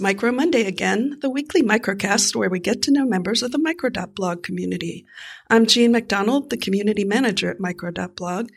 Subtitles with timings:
[0.00, 3.58] It's Micro Monday again, the weekly microcast where we get to know members of the
[3.58, 5.04] Micro.blog community.
[5.50, 8.48] I'm Jean MacDonald, the community manager at Micro.blog,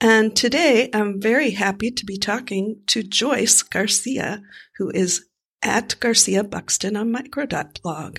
[0.00, 4.42] and today I'm very happy to be talking to Joyce Garcia,
[4.78, 5.24] who is
[5.62, 8.18] at Garcia Buxton on Micro.blog.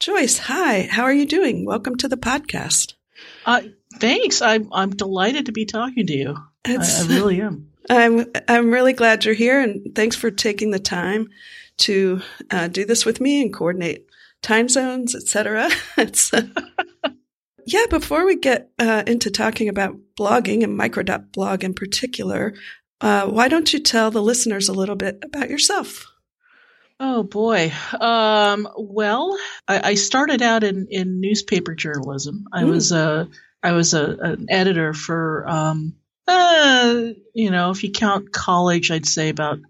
[0.00, 1.64] Joyce, hi, how are you doing?
[1.64, 2.94] Welcome to the podcast.
[3.46, 3.60] Uh,
[4.00, 4.42] thanks.
[4.42, 6.36] I'm, I'm delighted to be talking to you.
[6.66, 7.70] I, I really am.
[7.90, 11.28] I'm I'm really glad you're here, and thanks for taking the time
[11.78, 14.06] to uh, do this with me and coordinate
[14.42, 15.68] time zones, etc.
[15.96, 16.42] uh,
[17.66, 17.86] yeah.
[17.90, 22.54] Before we get uh, into talking about blogging and micro.blog in particular,
[23.00, 26.06] uh, why don't you tell the listeners a little bit about yourself?
[27.00, 27.72] Oh boy.
[28.00, 32.46] Um, well, I, I, started out in, in newspaper journalism.
[32.52, 32.70] I mm.
[32.70, 33.28] was a
[33.62, 35.94] I was a, an editor for um,
[36.26, 39.60] uh, you know, if you count college, I'd say about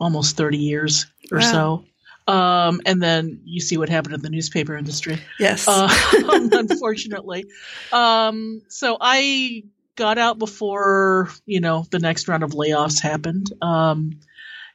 [0.00, 1.52] almost 30 years or wow.
[1.52, 1.84] so.
[2.28, 5.18] Um, and then you see what happened in the newspaper industry.
[5.38, 5.66] Yes.
[5.68, 5.88] Uh,
[6.52, 7.46] unfortunately.
[7.92, 13.52] Um, so I got out before, you know, the next round of layoffs happened.
[13.62, 14.20] Um,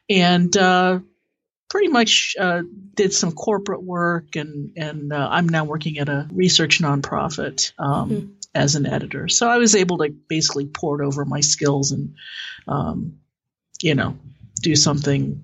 [0.09, 0.99] and, uh,
[1.69, 2.63] pretty much, uh,
[2.93, 7.73] did some corporate work and, and, uh, I'm now working at a research nonprofit.
[7.77, 8.27] Um, mm-hmm.
[8.53, 12.15] As an editor, so I was able to basically port over my skills and,
[12.67, 13.19] um,
[13.81, 14.17] you know,
[14.61, 15.43] do something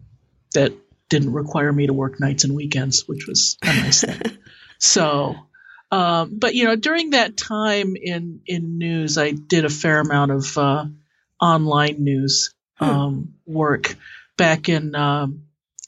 [0.53, 0.73] that
[1.09, 4.21] didn't require me to work nights and weekends, which was a nice thing.
[4.79, 5.35] So,
[5.91, 10.31] um, but you know, during that time in in news, I did a fair amount
[10.31, 10.85] of uh,
[11.41, 12.85] online news hmm.
[12.85, 13.95] um, work.
[14.37, 15.45] Back in, um,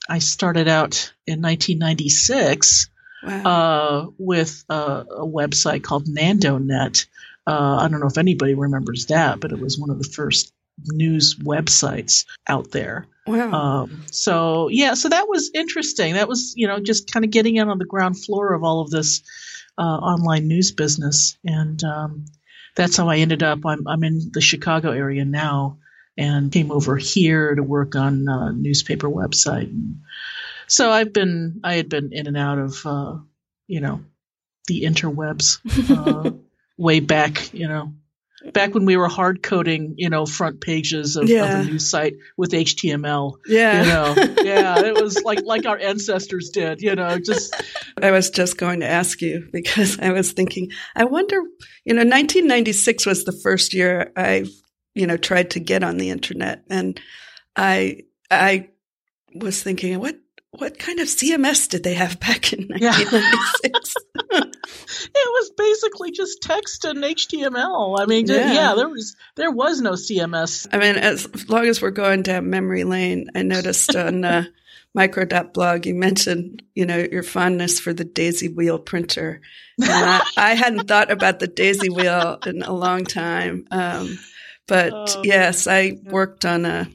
[0.09, 2.89] I started out in 1996
[3.23, 3.43] wow.
[3.43, 7.05] uh, with a, a, website called NandoNet.
[7.45, 10.51] Uh, I don't know if anybody remembers that, but it was one of the first
[10.85, 13.05] news websites out there.
[13.25, 13.51] Wow.
[13.51, 16.15] Um, so yeah, so that was interesting.
[16.15, 18.81] That was you know just kind of getting in on the ground floor of all
[18.81, 19.21] of this
[19.77, 22.25] uh, online news business, and um,
[22.75, 23.59] that's how I ended up.
[23.65, 25.77] I'm I'm in the Chicago area now,
[26.17, 29.69] and came over here to work on a newspaper website.
[29.69, 30.01] And
[30.67, 33.17] so I've been I had been in and out of uh,
[33.67, 34.01] you know
[34.67, 35.59] the interwebs
[35.95, 36.31] uh,
[36.77, 37.93] way back, you know
[38.53, 41.59] back when we were hard coding, you know, front pages of, yeah.
[41.59, 43.35] of, a news site with HTML.
[43.45, 43.81] Yeah.
[43.81, 47.55] You know, yeah, it was like, like our ancestors did, you know, just.
[48.01, 51.37] I was just going to ask you because I was thinking, I wonder,
[51.85, 54.45] you know, 1996 was the first year I,
[54.95, 56.99] you know, tried to get on the internet and
[57.55, 58.69] I, I
[59.35, 60.17] was thinking, what
[60.51, 63.95] what kind of CMS did they have back in 1996?
[64.31, 64.41] Yeah.
[64.41, 67.99] it was basically just text and HTML.
[67.99, 68.53] I mean, yeah.
[68.53, 68.75] yeah.
[68.75, 70.67] there was there was no CMS.
[70.71, 74.43] I mean, as long as we're going down memory lane, I noticed on uh,
[74.93, 79.41] micro.blog you mentioned, you know, your fondness for the daisy wheel printer.
[79.79, 83.65] And I, I hadn't thought about the daisy wheel in a long time.
[83.71, 84.19] Um,
[84.67, 86.89] but oh, yes, I worked on a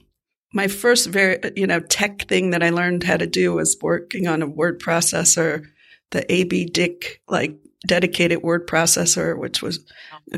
[0.55, 4.25] my first very, you know, tech thing that I learned how to do was working
[4.25, 5.65] on a word processor,
[6.11, 9.85] the AB Dick, like dedicated word processor, which was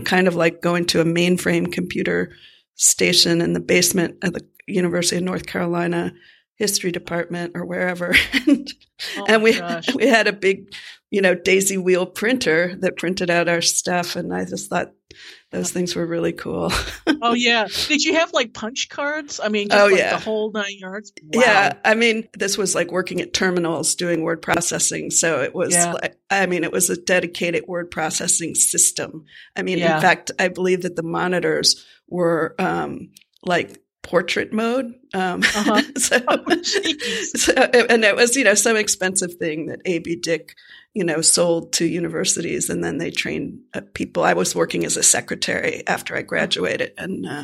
[0.06, 2.32] kind of like going to a mainframe computer
[2.74, 6.14] station in the basement of the University of North Carolina
[6.56, 8.16] history department or wherever.
[8.48, 8.74] and,
[9.18, 9.94] oh and we, gosh.
[9.94, 10.74] we had a big,
[11.12, 14.16] you know, daisy wheel printer that printed out our stuff.
[14.16, 14.94] And I just thought
[15.52, 16.72] those things were really cool.
[17.22, 17.68] oh yeah.
[17.88, 19.40] Did you have like punch cards?
[19.42, 21.14] I mean, oh like yeah, the whole nine yards.
[21.24, 21.42] Wow.
[21.42, 21.74] Yeah.
[21.86, 25.10] I mean, this was like working at terminals doing word processing.
[25.10, 25.94] So it was yeah.
[25.94, 29.26] like, I mean, it was a dedicated word processing system.
[29.56, 29.96] I mean, yeah.
[29.96, 33.12] in fact, I believe that the monitors were, um,
[33.44, 34.96] like portrait mode.
[35.14, 35.82] Um, uh-huh.
[35.98, 40.56] so, oh, so, and it was, you know, some expensive thing that AB Dick
[40.98, 44.24] you know, sold to universities and then they trained uh, people.
[44.24, 47.44] I was working as a secretary after I graduated and, uh,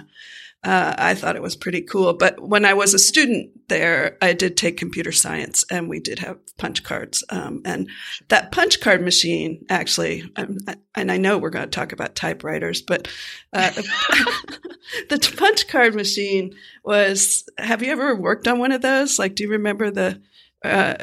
[0.63, 2.13] uh, I thought it was pretty cool.
[2.13, 6.19] But when I was a student there, I did take computer science and we did
[6.19, 7.23] have punch cards.
[7.29, 7.89] Um, and
[8.29, 10.57] that punch card machine actually, um,
[10.95, 13.09] and I know we're going to talk about typewriters, but
[13.51, 13.71] uh,
[15.09, 16.53] the punch card machine
[16.85, 19.19] was, have you ever worked on one of those?
[19.19, 20.21] Like, do you remember the,
[20.63, 20.95] uh,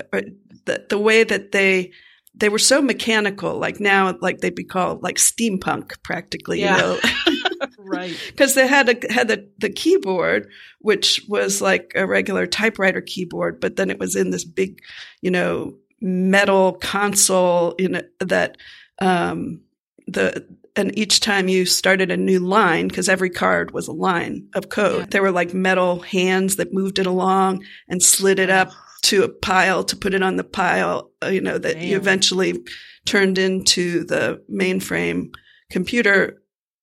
[0.64, 1.92] the, the way that they,
[2.34, 3.58] they were so mechanical.
[3.58, 6.76] Like now, like they'd be called like steampunk practically, yeah.
[6.76, 7.00] you know.
[7.84, 8.16] right.
[8.28, 10.48] Because they had a, had the, the keyboard,
[10.80, 14.80] which was like a regular typewriter keyboard, but then it was in this big,
[15.20, 18.56] you know, metal console, you know, that,
[19.00, 19.60] um,
[20.06, 20.46] the,
[20.76, 24.68] and each time you started a new line, because every card was a line of
[24.68, 25.06] code, yeah.
[25.10, 28.70] there were like metal hands that moved it along and slid it up
[29.02, 31.82] to a pile to put it on the pile, uh, you know, that Damn.
[31.82, 32.62] you eventually
[33.04, 35.34] turned into the mainframe
[35.70, 36.39] computer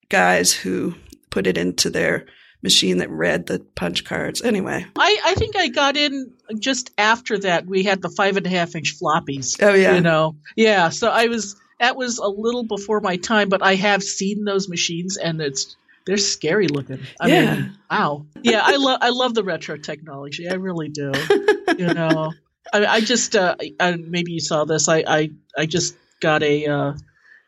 [0.10, 0.96] guys who
[1.30, 2.26] put it into their
[2.64, 4.42] machine that read the punch cards.
[4.42, 7.66] Anyway, I, I think I got in just after that.
[7.66, 9.62] We had the five and a half inch floppies.
[9.62, 10.90] Oh yeah, you know, yeah.
[10.90, 14.68] So I was that was a little before my time, but I have seen those
[14.68, 15.76] machines, and it's
[16.06, 17.00] they're scary looking.
[17.20, 17.56] I yeah.
[17.56, 18.26] mean, wow.
[18.42, 20.50] Yeah, I love I love the retro technology.
[20.50, 21.12] I really do.
[21.78, 22.34] you know,
[22.74, 24.88] I, I just uh, I, maybe you saw this.
[24.88, 26.94] I I, I just got a uh,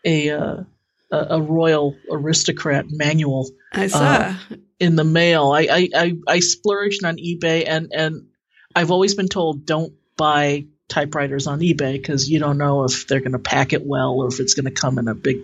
[0.06, 0.64] a uh,
[1.12, 3.50] a royal aristocrat manual.
[3.74, 4.36] I saw uh,
[4.80, 5.52] in the mail.
[5.52, 8.28] I, I, I, I splurged on eBay and, and
[8.76, 13.20] I've always been told don't buy typewriters on eBay because you don't know if they're
[13.20, 15.40] going to pack it well or if it's going to come in a big,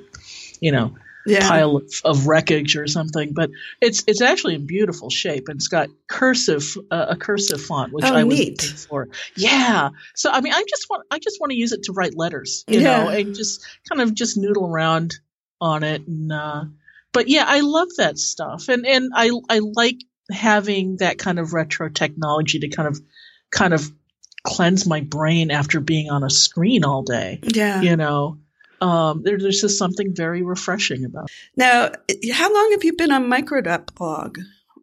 [0.59, 0.95] you know,
[1.25, 1.47] yeah.
[1.47, 3.33] pile of, of, wreckage or something.
[3.33, 3.49] But
[3.81, 8.05] it's it's actually in beautiful shape and it's got cursive uh, a cursive font, which
[8.05, 8.61] oh, I was neat.
[8.61, 9.09] for.
[9.35, 9.89] Yeah.
[10.13, 12.63] So I mean, I just want I just want to use it to write letters,
[12.67, 13.03] you yeah.
[13.03, 15.15] know, and just kind of just noodle around
[15.59, 16.31] on it and.
[16.31, 16.65] Uh,
[17.15, 21.53] but yeah, I love that stuff, and and I I like having that kind of
[21.53, 22.99] retro technology to kind of
[23.51, 23.89] kind of
[24.43, 27.39] cleanse my brain after being on a screen all day.
[27.41, 28.39] Yeah, you know.
[28.81, 31.29] Um, there, there's just something very refreshing about.
[31.29, 31.31] It.
[31.55, 31.91] Now,
[32.33, 33.95] how long have you been on Microdot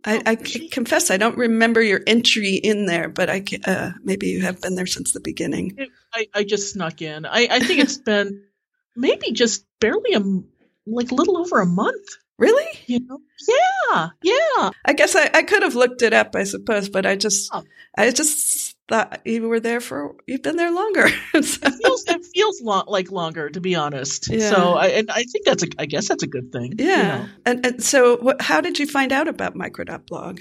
[0.05, 4.41] I, I confess I don't remember your entry in there, but I uh, maybe you
[4.41, 5.77] have been there since the beginning.
[6.15, 7.27] I, I just snuck in.
[7.27, 8.45] I, I think it's been
[8.97, 10.21] maybe just barely a
[10.87, 12.07] like a little over a month.
[12.39, 12.67] Really?
[12.87, 13.21] You know?
[13.47, 14.71] Yeah, yeah.
[14.85, 17.63] I guess I, I could have looked it up, I suppose, but I just oh.
[17.97, 21.09] I just thought you were there for you've been there longer.
[21.33, 21.39] so.
[21.41, 24.29] It feels it feels lo- like longer, to be honest.
[24.31, 24.51] Yeah.
[24.51, 26.75] So I and I think that's a I guess that's a good thing.
[26.79, 26.97] Yeah.
[26.97, 27.29] You know?
[27.47, 30.41] And and so what, how did you find out about Micro.blog?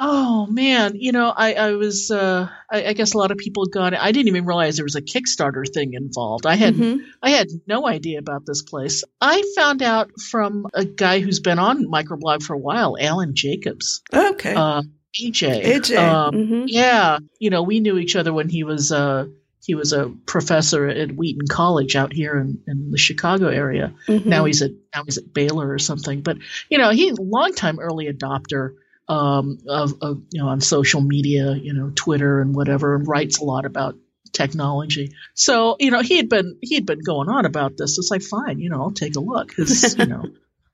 [0.00, 3.66] Oh man, you know, I, I was, uh, I, I, guess a lot of people
[3.66, 4.00] got it.
[4.00, 6.46] I didn't even realize there was a Kickstarter thing involved.
[6.46, 7.04] I had, mm-hmm.
[7.22, 9.04] I had no idea about this place.
[9.20, 14.02] I found out from a guy who's been on Microblog for a while, Alan Jacobs.
[14.12, 14.54] Okay.
[14.54, 14.82] Uh,
[15.22, 15.64] AJ.
[15.64, 15.96] AJ.
[15.96, 16.64] Um, mm-hmm.
[16.66, 17.18] Yeah.
[17.38, 19.26] You know, we knew each other when he was, uh,
[19.64, 23.94] he was a professor at Wheaton College out here in, in the Chicago area.
[24.08, 24.28] Mm-hmm.
[24.28, 26.20] Now he's at now he's at Baylor or something.
[26.20, 26.36] But
[26.68, 28.74] you know, he's a longtime early adopter
[29.08, 33.38] um, of, of, you know on social media, you know Twitter and whatever, and writes
[33.38, 33.96] a lot about
[34.32, 35.12] technology.
[35.34, 37.98] So you know he had been he had been going on about this.
[37.98, 40.24] It's like fine, you know I'll take a look because you know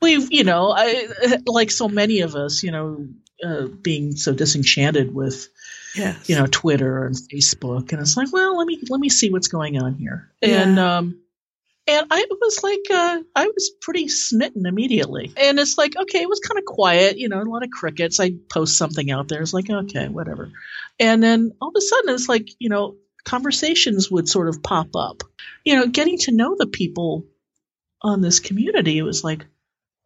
[0.00, 1.08] we've you know I,
[1.46, 3.06] like so many of us, you know,
[3.44, 5.48] uh, being so disenchanted with.
[5.96, 6.28] Yes.
[6.28, 9.48] you know Twitter and Facebook, and it's like, well, let me let me see what's
[9.48, 10.30] going on here.
[10.40, 10.62] Yeah.
[10.62, 11.20] And um,
[11.86, 15.32] and I was like, uh, I was pretty smitten immediately.
[15.36, 18.20] And it's like, okay, it was kind of quiet, you know, a lot of crickets.
[18.20, 19.42] I post something out there.
[19.42, 20.50] It's like, okay, whatever.
[20.98, 24.94] And then all of a sudden, it's like, you know, conversations would sort of pop
[24.94, 25.22] up.
[25.64, 27.26] You know, getting to know the people
[28.02, 29.44] on this community, it was like,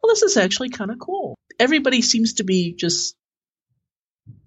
[0.03, 1.35] well, this is actually kind of cool.
[1.59, 3.17] Everybody seems to be just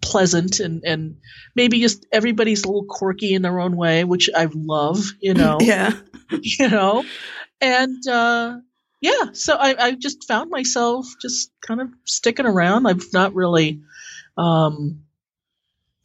[0.02, 1.18] pleasant and, and
[1.56, 5.58] maybe just everybody's a little quirky in their own way, which I love, you know.
[5.62, 5.94] yeah.
[6.30, 7.04] You know?
[7.62, 8.58] And uh
[9.00, 12.88] yeah, so I, I just found myself just kind of sticking around.
[12.88, 13.82] I've not really
[14.38, 15.04] um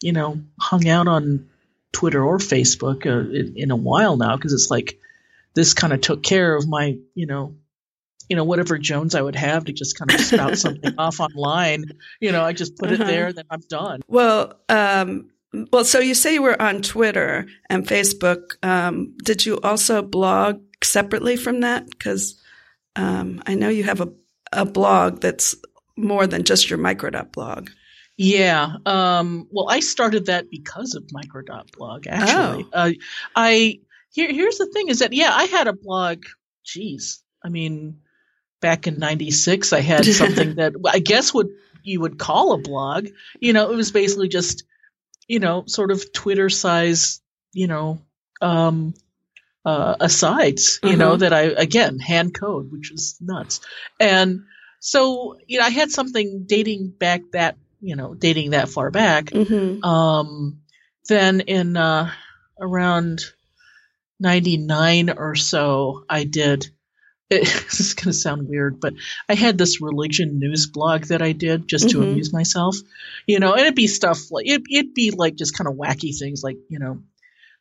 [0.02, 1.48] you know, hung out on
[1.92, 4.98] Twitter or Facebook uh, in, in a while now because it's like
[5.54, 7.54] this kind of took care of my, you know,
[8.32, 11.84] you know, whatever Jones I would have to just kind of spout something off online.
[12.18, 13.02] You know, I just put uh-huh.
[13.02, 14.00] it there, then I'm done.
[14.08, 15.28] Well, um,
[15.70, 18.52] well, so you say you were on Twitter and Facebook.
[18.64, 21.90] Um, did you also blog separately from that?
[21.90, 22.40] Because
[22.96, 24.10] um, I know you have a,
[24.50, 25.54] a blog that's
[25.98, 27.68] more than just your Micro.blog.
[28.16, 28.76] Yeah.
[28.86, 32.06] Um, well, I started that because of Micro.blog.
[32.06, 32.88] Actually, oh.
[32.88, 32.92] uh,
[33.36, 36.24] I here here's the thing: is that yeah, I had a blog.
[36.64, 38.01] Geez, I mean,
[38.62, 41.48] back in 96 i had something that i guess would
[41.82, 43.08] you would call a blog
[43.40, 44.64] you know it was basically just
[45.28, 47.20] you know sort of twitter size
[47.52, 48.00] you know
[48.40, 48.94] um
[49.64, 51.20] uh asides you know mm-hmm.
[51.20, 53.60] that i again hand code which is nuts
[54.00, 54.44] and
[54.80, 59.26] so you know i had something dating back that you know dating that far back
[59.26, 59.84] mm-hmm.
[59.84, 60.60] um
[61.08, 62.10] then in uh
[62.60, 63.24] around
[64.20, 66.70] 99 or so i did
[67.32, 68.94] it, this is going to sound weird, but
[69.28, 72.10] I had this religion news blog that I did just to mm-hmm.
[72.10, 72.76] amuse myself,
[73.26, 76.16] you know, and it'd be stuff like it, it'd be like just kind of wacky
[76.16, 77.02] things like you know,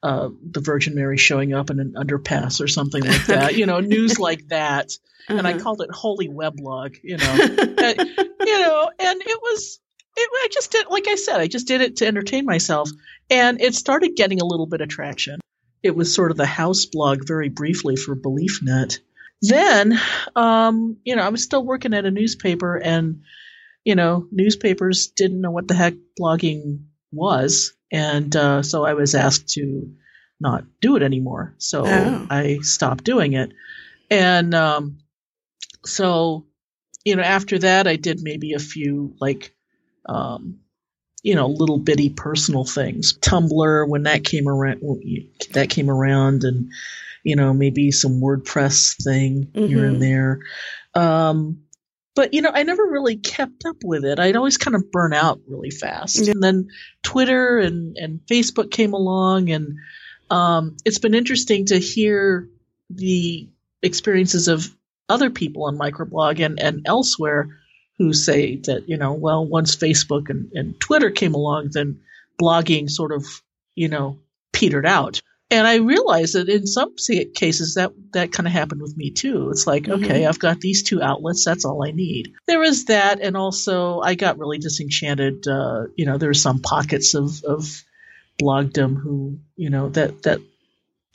[0.04, 3.80] uh, the Virgin Mary showing up in an underpass or something like that, you know,
[3.80, 4.92] news like that.
[5.30, 5.38] Uh-huh.
[5.38, 5.64] And I uh-huh.
[5.64, 7.24] called it Holy Weblog, you know,
[7.78, 9.80] and, you know, and it was.
[10.18, 12.90] It, I just did, like I said, I just did it to entertain myself,
[13.30, 15.40] And it started getting a little bit of traction.
[15.84, 19.00] It was sort of the house blog very briefly for BeliefNet.
[19.42, 20.00] Then,
[20.36, 23.24] um, you know, I was still working at a newspaper and,
[23.84, 27.74] you know, newspapers didn't know what the heck blogging was.
[27.92, 29.92] And uh, so I was asked to
[30.40, 31.56] not do it anymore.
[31.58, 32.28] So oh.
[32.30, 33.52] I stopped doing it.
[34.10, 35.00] And um,
[35.86, 36.46] so,
[37.04, 39.56] you know, after that, I did maybe a few like,
[40.08, 40.60] um,
[41.24, 43.18] you know, little bitty personal things.
[43.20, 44.82] Tumblr when that came around,
[45.54, 46.72] that came around, and
[47.24, 49.68] you know, maybe some WordPress thing mm-hmm.
[49.68, 50.02] here and mm-hmm.
[50.02, 50.40] there.
[50.94, 51.64] Um,
[52.16, 54.20] but you know, I never really kept up with it.
[54.20, 56.20] I'd always kind of burn out really fast.
[56.20, 56.32] Yeah.
[56.32, 56.68] And then
[57.04, 59.78] Twitter and and Facebook came along, and
[60.30, 62.50] um, it's been interesting to hear
[62.90, 63.50] the
[63.82, 64.68] experiences of
[65.10, 67.50] other people on microblog and, and elsewhere
[67.98, 72.00] who say that, you know, well, once Facebook and, and Twitter came along, then
[72.42, 73.26] blogging sort of,
[73.76, 74.20] you know,
[74.54, 75.22] petered out.
[75.52, 76.96] And I realized that in some
[77.36, 79.50] cases that that kind of happened with me too.
[79.52, 80.04] It's like, mm-hmm.
[80.04, 81.44] okay, I've got these two outlets.
[81.44, 82.34] That's all I need.
[82.48, 85.46] There was that, and also I got really disenchanted.
[85.46, 87.84] Uh, you know, there were some pockets of of
[88.42, 90.40] blogdom who, you know, that that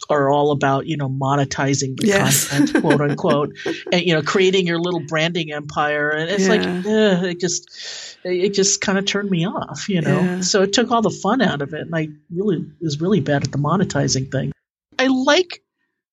[0.09, 2.49] are all about you know monetizing the yes.
[2.49, 3.57] content, quote unquote,
[3.93, 6.11] and you know creating your little branding empire.
[6.11, 6.51] And it's yeah.
[6.51, 10.21] like ugh, it just it just kind of turned me off, you know.
[10.21, 10.41] Yeah.
[10.41, 13.45] So it took all the fun out of it, and I really was really bad
[13.45, 14.53] at the monetizing thing.
[14.99, 15.63] I like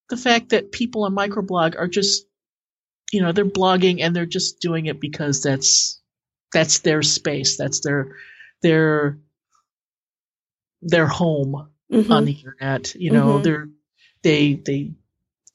[0.10, 2.26] the fact that people on microblog are just
[3.12, 6.02] you know they're blogging and they're just doing it because that's
[6.54, 8.16] that's their space, that's their
[8.62, 9.20] their
[10.82, 12.12] their home mm-hmm.
[12.12, 12.96] on the internet.
[12.96, 13.44] You know, mm-hmm.
[13.44, 13.70] they're
[14.24, 14.92] they they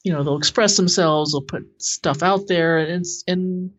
[0.04, 3.72] you know they'll express themselves, they'll put stuff out there, and and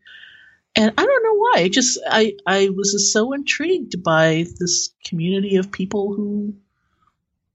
[0.75, 1.53] and I don't know why.
[1.57, 6.55] I just I I was just so intrigued by this community of people who,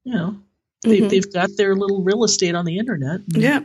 [0.04, 0.36] you know,
[0.82, 1.08] they, mm-hmm.
[1.08, 3.20] they've got their little real estate on the internet.
[3.28, 3.60] Yeah.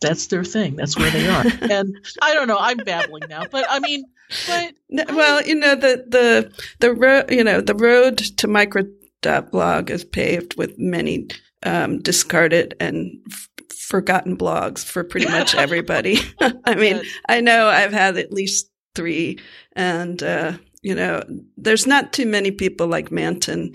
[0.00, 0.74] That's their thing.
[0.74, 1.44] That's where they are.
[1.70, 2.58] and I don't know.
[2.58, 4.04] I'm babbling now, but I mean,
[4.48, 4.74] but
[5.14, 8.82] well, you know the the the road you know the road to micro
[9.22, 11.28] blog is paved with many
[11.62, 16.18] um, discarded and f- forgotten blogs for pretty much everybody.
[16.64, 19.38] I mean, I know I've had at least three,
[19.74, 20.52] and uh,
[20.82, 21.22] you know,
[21.56, 23.72] there's not too many people like Manton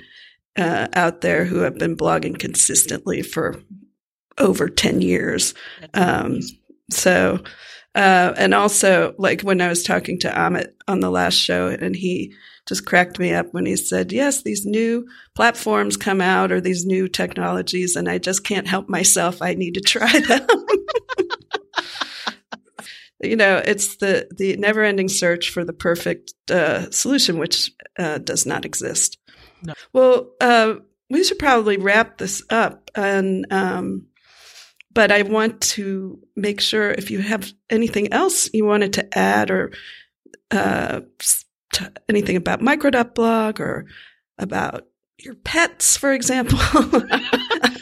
[0.57, 3.61] uh, out there who have been blogging consistently for
[4.37, 5.53] over ten years.
[5.93, 6.39] Um,
[6.91, 7.43] so,
[7.97, 11.95] uh, and also, like when I was talking to Amit on the last show, and
[11.95, 12.31] he
[12.67, 16.85] just cracked me up when he said, yes, these new platforms come out or these
[16.85, 19.41] new technologies and I just can't help myself.
[19.41, 20.47] I need to try them.
[23.23, 28.19] you know, it's the, the never ending search for the perfect uh, solution, which uh,
[28.19, 29.17] does not exist.
[29.63, 29.73] No.
[29.91, 30.75] Well, uh,
[31.09, 34.05] we should probably wrap this up and, um,
[34.93, 39.51] but I want to make sure if you have anything else you wanted to add
[39.51, 39.71] or
[40.51, 41.01] uh,
[42.09, 43.85] anything about micro.blog or
[44.37, 44.87] about
[45.19, 46.57] your pets, for example.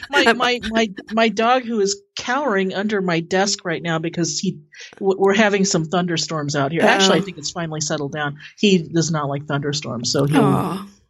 [0.10, 4.62] my, my, my, my dog who is cowering under my desk right now because he,
[5.00, 6.82] we're having some thunderstorms out here.
[6.84, 6.88] Oh.
[6.88, 8.38] Actually, I think it's finally settled down.
[8.58, 10.12] He does not like thunderstorms.
[10.12, 10.36] So he.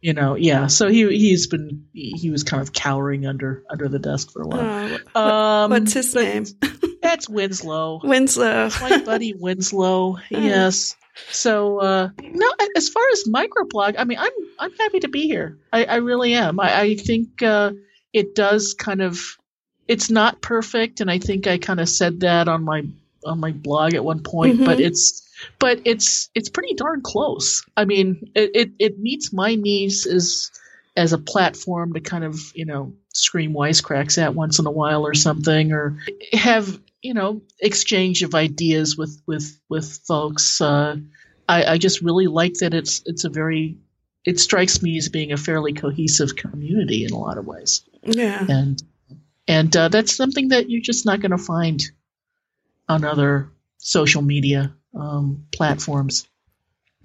[0.00, 0.66] You know, yeah.
[0.66, 4.46] So he, he's been, he was kind of cowering under, under the desk for a
[4.46, 4.98] while.
[5.14, 6.46] Oh, um, what's his name?
[7.02, 8.00] that's Winslow.
[8.02, 8.70] Winslow.
[8.80, 10.18] my buddy Winslow.
[10.30, 10.96] Yes.
[11.30, 15.58] So uh, no, as far as microblog, I mean, I'm I'm happy to be here.
[15.72, 16.60] I, I really am.
[16.60, 17.72] I, I think uh,
[18.12, 19.20] it does kind of.
[19.88, 22.82] It's not perfect, and I think I kind of said that on my
[23.24, 24.56] on my blog at one point.
[24.56, 24.64] Mm-hmm.
[24.64, 25.25] But it's
[25.58, 27.64] but it's it's pretty darn close.
[27.76, 30.50] I mean, it, it, it meets my needs as
[30.96, 35.06] as a platform to kind of you know scream wisecracks at once in a while
[35.06, 35.98] or something, or
[36.32, 40.60] have you know exchange of ideas with with with folks.
[40.60, 40.96] Uh,
[41.48, 43.78] I, I just really like that it's it's a very
[44.24, 47.82] it strikes me as being a fairly cohesive community in a lot of ways.
[48.02, 48.82] Yeah, and
[49.46, 51.82] and uh, that's something that you're just not going to find
[52.88, 56.26] on other social media um, platforms.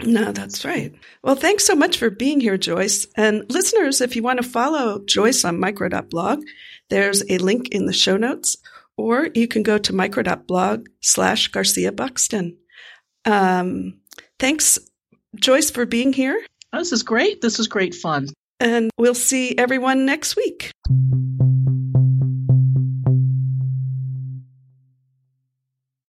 [0.03, 0.95] No, that's right.
[1.23, 3.05] Well, thanks so much for being here, Joyce.
[3.15, 6.43] And listeners, if you want to follow Joyce on micro.blog,
[6.89, 8.57] there's a link in the show notes
[8.97, 12.57] or you can go to micro.blog slash Garcia Buxton.
[13.25, 13.99] Um,
[14.39, 14.79] thanks,
[15.35, 16.39] Joyce, for being here.
[16.73, 17.41] This is great.
[17.41, 18.27] This is great fun.
[18.59, 20.71] And we'll see everyone next week.